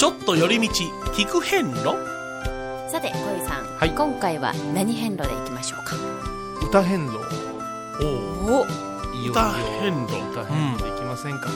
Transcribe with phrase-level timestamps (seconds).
[0.00, 0.74] ちょっと寄り道
[1.12, 1.92] 聞く遍路？
[2.90, 3.90] さて小井さん、はい。
[3.90, 5.94] 今回は何遍路でいきましょうか？
[6.66, 7.18] 歌変路。
[8.00, 8.66] おお。
[9.30, 10.16] 歌変路。
[10.32, 10.84] 歌変路。
[10.84, 11.38] でいきません。
[11.38, 11.50] か、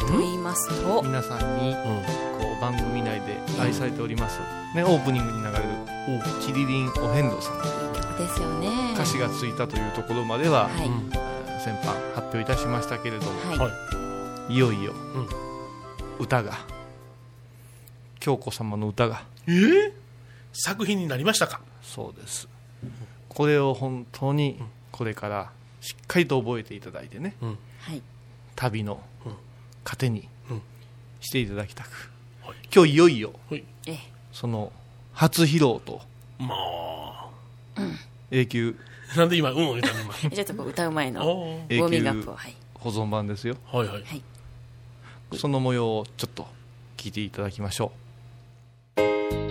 [0.00, 1.02] と言いますと。
[1.02, 1.76] 皆さんにうん
[2.40, 4.40] こう番組内で愛されております、
[4.74, 5.64] ね、オープニングに流れる
[6.40, 8.94] 「チリリンお遍路さん」いい曲ですよね。
[8.94, 10.90] 歌詞がついたというところまでは、はい、
[11.62, 13.58] 先般発表いたしましたけれども、はい。
[13.58, 13.68] は
[14.48, 14.54] い。
[14.54, 15.28] い、よいよ、うん。
[16.18, 16.52] 歌が
[18.24, 19.22] 京子様の歌が。
[19.46, 19.92] えー？
[20.54, 21.60] 作品になりましたか？
[21.82, 22.48] そうです。
[23.28, 24.58] これを本当に
[24.92, 25.50] これから
[25.82, 27.52] しっかりと覚えていただいてねは
[27.92, 28.00] い。
[28.56, 29.32] 旅のうん。
[29.84, 30.62] 糧にうん。
[31.20, 32.10] していただきたく、
[32.42, 32.56] はい。
[32.74, 33.64] 今日いよいよはい。
[33.88, 33.98] え
[34.32, 34.72] その
[35.12, 36.00] 初披露と
[36.38, 37.28] まあ。
[38.30, 38.78] 永久。
[39.18, 40.14] なんで今うん言ったの今？
[40.24, 42.36] え ちょっとこう歌う前のウォーミングアップを。
[42.36, 42.54] はい。
[42.76, 43.56] 保存版ですよ。
[43.70, 44.02] はいはい。
[44.02, 44.22] はい。
[45.36, 46.46] その模様をちょっと
[46.96, 47.92] 聞いていただきましょ
[48.96, 49.43] さ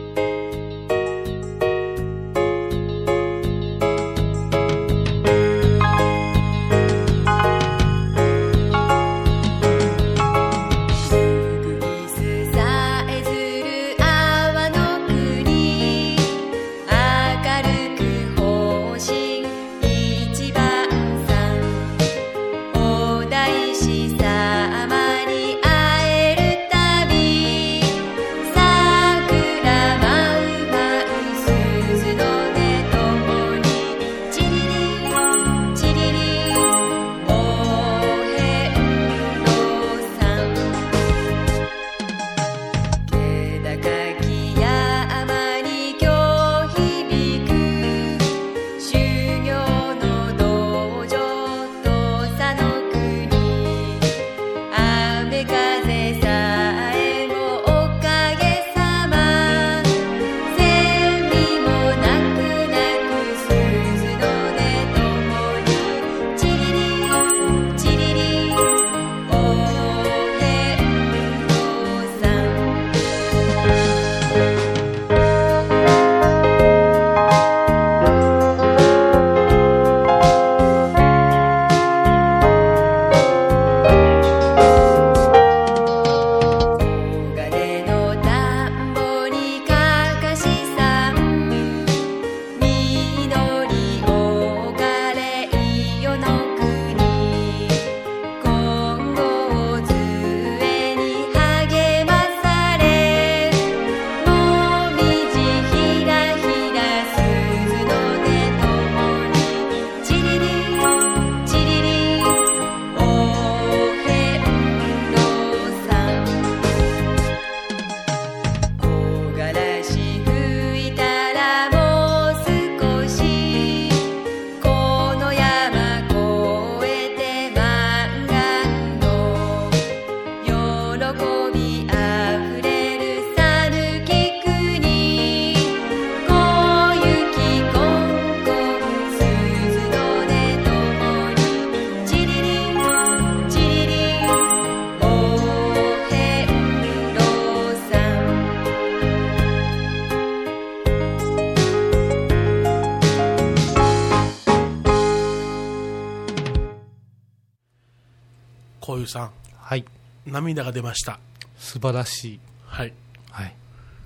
[158.84, 159.28] こういうさん。
[159.28, 159.86] うはい。
[160.26, 161.18] 涙が出ました。
[161.58, 162.92] 素晴らしい、はい。
[163.32, 163.56] はい、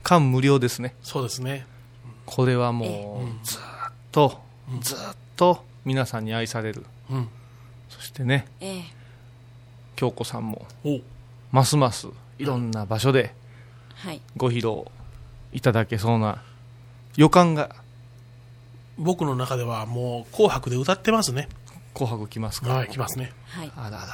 [0.03, 0.93] 感無量ですね。
[1.01, 1.65] そうですね。
[2.27, 4.39] これはもうずーっと
[4.79, 6.85] ずーっと皆さんに愛される。
[7.09, 7.27] うん。
[7.89, 8.83] そしてねええ。
[9.95, 10.99] 京子さんもお。
[11.51, 13.33] ますますいろんな場所で
[13.95, 14.21] はい。
[14.35, 14.83] ご披露
[15.53, 16.43] いただけそうな
[17.15, 17.75] 予感が。
[18.99, 21.49] 僕の中ではもう「紅白」で歌ってますね
[21.97, 23.31] 「紅白」来ますか、はい来ますね。
[23.49, 23.71] はい。
[23.75, 24.07] あららら。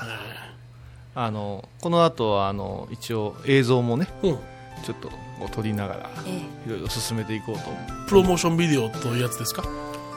[1.16, 4.40] あのこの後はあの一応映像もねうん。
[4.84, 5.16] ちょっとこ
[5.46, 6.38] う撮りながらえ
[6.68, 8.08] いろいろ進めていこうと思う。
[8.10, 9.64] プロモーションビデオというやつですか？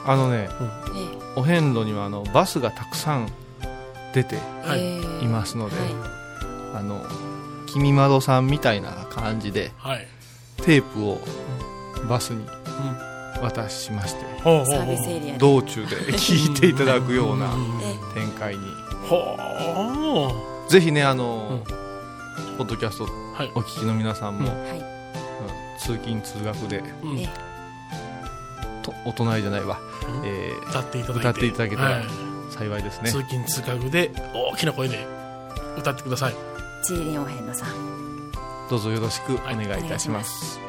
[0.05, 0.49] あのねええ。
[1.35, 3.31] お遍路にはあのバスがたくさん
[4.13, 4.35] 出て
[5.21, 5.27] い。
[5.27, 7.05] ますので、はあの
[7.67, 10.07] 君まどさんみたいな感じではい。
[10.63, 11.21] テープを
[12.09, 12.47] バスにうん
[13.41, 17.53] 渡しましてサービスエリアで道中で聞いていただくような
[18.13, 18.65] 展開に。
[19.07, 21.61] ほぜひねあの、
[22.57, 23.51] ポッドキャストうはい。
[23.55, 24.79] お聞きの皆さんも、はい。
[24.79, 24.97] うん
[25.79, 27.19] 通勤通学でうん。
[27.19, 27.29] ええ。
[28.83, 30.25] とお隣じゃないわ、うん。
[30.25, 31.29] えー歌っていただいて。
[31.29, 32.05] 歌っていただけたらはい。
[32.49, 33.11] 幸いですね。
[33.11, 35.05] 通勤通学で大きな声で
[35.77, 36.33] 歌ってください。
[36.83, 37.97] チーリンお遍路さん。
[38.69, 40.59] どうぞよろしくお願いいたします